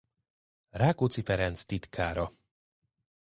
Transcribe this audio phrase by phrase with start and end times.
[0.69, 2.33] Rákóczi Ferenc titkára.